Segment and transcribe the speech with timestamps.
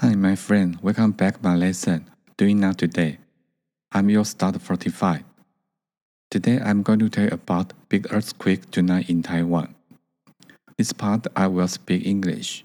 [0.00, 0.78] Hi, my friend.
[0.80, 2.08] Welcome back my lesson.
[2.36, 3.18] Doing now today.
[3.90, 5.24] I'm your start 45.
[6.30, 9.74] Today I'm going to tell you about big earthquake tonight in Taiwan.
[10.76, 12.64] This part I will speak English.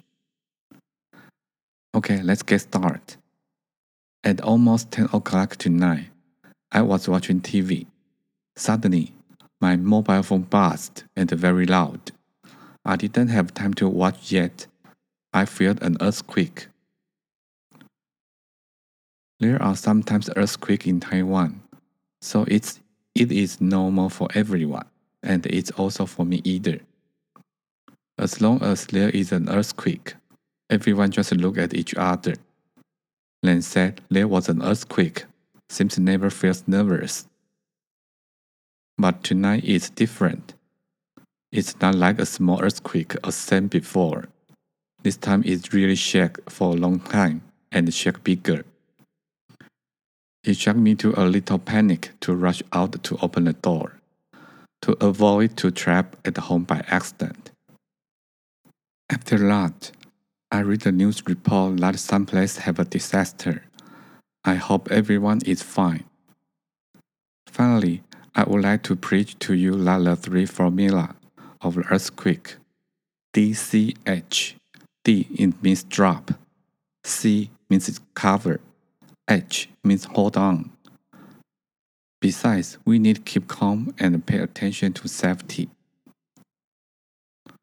[1.96, 3.16] Okay, let's get started.
[4.24, 6.12] At almost 10 o'clock tonight,
[6.72, 7.88] I was watching TV.
[8.56, 9.12] Suddenly,
[9.60, 12.12] my mobile phone buzzed and very loud.
[12.86, 14.68] I didn't have time to watch yet.
[15.34, 16.68] I felt an earthquake.
[19.44, 21.62] There are sometimes earthquakes in Taiwan,
[22.22, 22.80] so it's
[23.14, 24.86] it is normal for everyone,
[25.22, 26.80] and it's also for me either.
[28.18, 30.16] As long as there is an earthquake,
[30.70, 32.36] everyone just look at each other.
[33.42, 35.26] Then said there was an earthquake,
[35.68, 37.28] seems never feels nervous.
[38.98, 40.54] But tonight is different.
[41.52, 44.30] It's not like a small earthquake as same before.
[45.02, 47.42] This time it really shake for a long time
[47.74, 48.64] and shake bigger.
[50.44, 53.94] It shocked me to a little panic to rush out to open the door,
[54.82, 57.52] to avoid to trap at home by accident.
[59.10, 59.92] After that,
[60.52, 63.64] I read the news report that some place have a disaster.
[64.44, 66.04] I hope everyone is fine.
[67.48, 68.04] Finally,
[68.36, 71.16] I would like to preach to you that the three formula
[71.62, 72.58] of earthquake.
[73.34, 74.56] DCH.
[75.04, 76.32] D it means drop.
[77.04, 78.60] C means cover.
[79.29, 80.71] H means hold on.
[82.21, 85.69] Besides, we need to keep calm and pay attention to safety.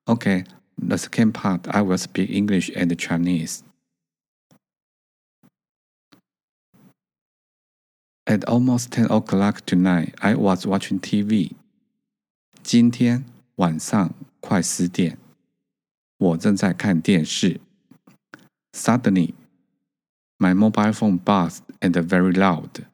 [0.07, 0.45] Okay,
[0.77, 3.63] the second part I will speak English and Chinese.
[8.27, 11.53] At almost 10 o'clock tonight, I was watching TV.
[12.63, 13.25] 今天
[13.55, 15.17] 晚上快十点，
[16.17, 17.59] 我正在看电视。
[18.73, 19.33] Suddenly,
[20.39, 22.85] my mobile phone buzzed and very loud.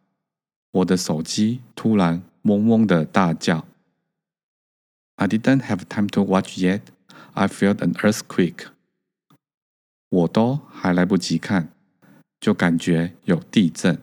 [0.72, 3.66] 我的手机突然嗡嗡的大叫。
[5.16, 6.82] I didn't have time to watch yet.
[7.34, 8.68] I felt an earthquake.
[10.10, 11.70] 我都还来不及看，
[12.40, 14.00] 就感觉有地震。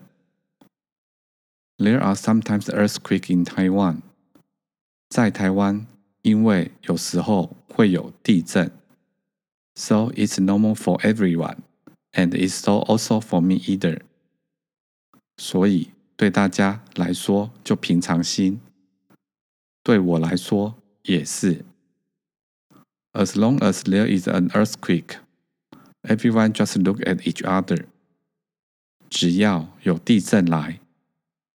[1.77, 4.01] There are sometimes earthquakes in Taiwan.
[5.09, 5.87] 在台湾，
[6.21, 8.71] 因为有时候会有地震，
[9.75, 11.57] so it's normal for everyone,
[12.13, 14.01] and it's so also for me either.
[15.37, 18.59] 所以对大家来说就平常心，
[19.83, 21.65] 对我来说也是。
[23.13, 25.17] As long as there is an earthquake,
[26.03, 27.85] everyone just look at each other.
[29.09, 30.79] 只要有地震来，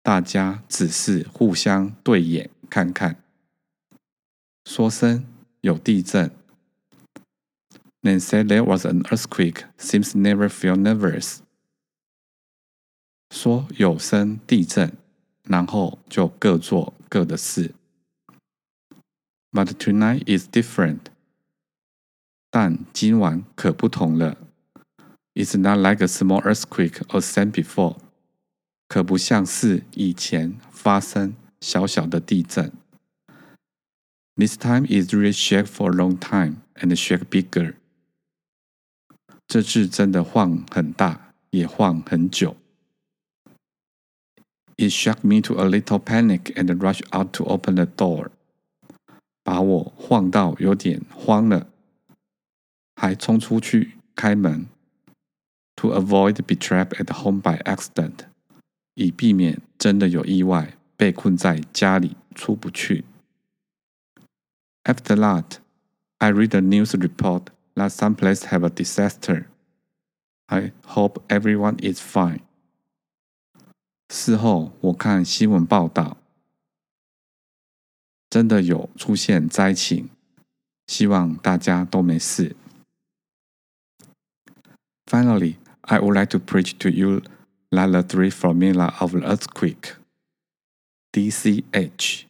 [0.03, 3.17] 大家只是互相对眼看看，
[4.65, 5.27] 说声
[5.63, 6.31] 有地震。
[8.05, 9.65] Then said there was an earthquake.
[9.77, 11.41] Seems never feel nervous.
[13.31, 14.97] 说有声地震，
[15.45, 17.75] 然后就各做各的事。
[19.53, 21.01] But tonight is different.
[22.51, 24.37] 但今晚可不同了。
[25.35, 27.99] It's not like a small earthquake or same before.
[28.89, 32.73] 可不像是以前发生小小的地震。
[34.37, 37.75] This time is really shake for a long time and shake bigger.
[39.47, 42.57] 这次真的晃很大，也晃很久。
[44.77, 48.31] It shocked me to a little panic and rushed out to open the door.
[49.43, 51.69] 把我晃到有点慌了，
[52.95, 54.67] 还冲出去开门。
[55.77, 58.27] To avoid be trapped at home by accident.
[58.95, 63.05] 以避免真的有意外被困在家里出不去。
[64.85, 65.59] After that,
[66.19, 69.47] I read the news report that some place have a disaster.
[70.47, 72.41] I hope everyone is fine.
[74.09, 76.17] 事后我看新闻报道，
[78.29, 80.11] 真的有出现灾情，
[80.87, 82.57] 希望大家都没事。
[85.07, 87.23] Finally, I would like to preach to you
[87.71, 89.95] that the three formula of the earthquake.
[91.13, 92.27] DCH.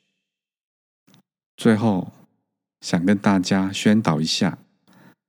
[1.56, 2.12] 最后，
[2.80, 4.58] 想跟大家宣导一下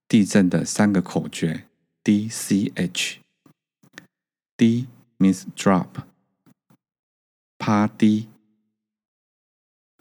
[0.08, 1.66] 地震的三个口诀。
[2.06, 3.16] DCH.
[4.56, 4.86] D
[5.18, 6.04] means drop.
[7.58, 8.28] 趴低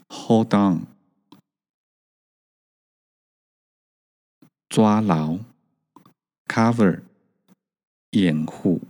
[0.08, 0.86] ，hold on，
[4.70, 5.40] 抓牢
[6.48, 7.02] ，cover，
[8.12, 8.82] 掩护。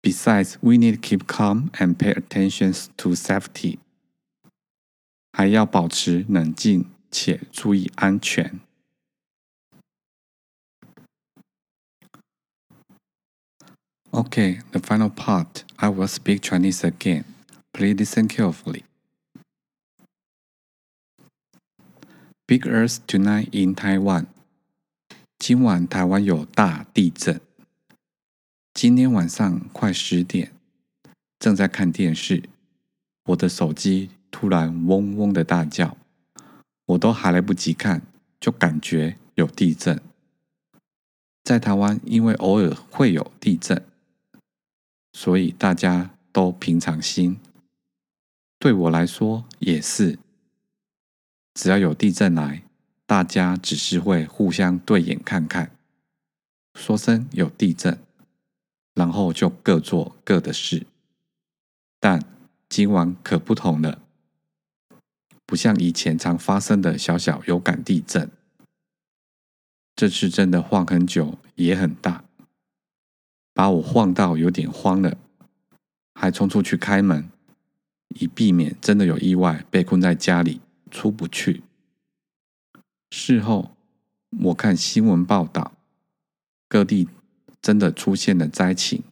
[0.00, 3.78] Besides, we need to keep calm and pay attention to safety。
[5.32, 8.60] 还要保持冷静且注意安全。
[14.13, 15.63] Okay, the final part.
[15.77, 17.25] I will speak Chinese again.
[17.73, 18.83] Please listen carefully.
[22.47, 24.25] Big Earth tonight in Taiwan.
[25.37, 27.39] 今晚台湾有大地震。
[28.73, 30.51] 今天晚上快十点，
[31.37, 32.43] 正在看电视，
[33.25, 35.97] 我的手机突然嗡嗡的大叫，
[36.85, 38.01] 我都还来不及看，
[38.39, 40.01] 就感觉有地震。
[41.43, 43.83] 在台湾，因为偶尔会有地震。
[45.12, 47.38] 所以大家都平常心，
[48.58, 50.18] 对我来说也是。
[51.54, 52.62] 只要有地震来，
[53.04, 55.76] 大家只是会互相对眼看看，
[56.74, 57.98] 说声有地震，
[58.94, 60.86] 然后就各做各的事。
[62.00, 62.24] 但
[62.70, 64.00] 今晚可不同了，
[65.44, 68.30] 不像以前常发生的小小有感地震，
[69.94, 72.24] 这次真的晃很久，也很大。
[73.54, 75.16] 把我晃到有点慌了，
[76.14, 77.28] 还冲出去开门，
[78.08, 80.60] 以避免真的有意外被困在家里
[80.90, 81.62] 出不去。
[83.10, 83.76] 事后
[84.40, 85.72] 我看新闻报道，
[86.68, 87.08] 各地
[87.60, 89.02] 真的出现了灾情，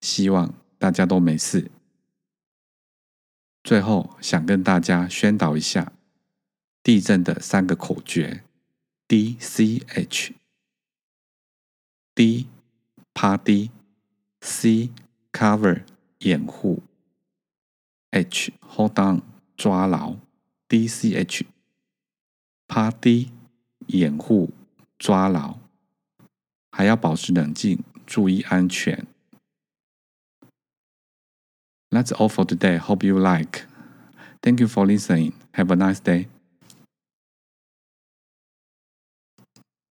[0.00, 1.70] 希望大家都没事。
[3.62, 5.92] 最后想跟大家宣导一下
[6.82, 8.44] 地震的三个口诀
[9.08, 9.82] ：D C
[12.14, 12.46] H，D。
[13.15, 13.71] 趴低，
[14.41, 14.91] C
[15.31, 15.83] cover
[16.19, 16.83] 掩护，
[18.11, 19.21] H hold on
[19.55, 20.17] 抓牢，
[20.67, 21.45] D C H
[22.67, 23.31] 趴低
[23.87, 24.51] 掩护
[24.97, 25.59] 抓牢，
[26.71, 29.07] 还要保持冷静，注意安全。
[31.89, 32.79] That's all for today.
[32.79, 33.65] Hope you like.
[34.41, 35.33] Thank you for listening.
[35.53, 36.27] Have a nice day.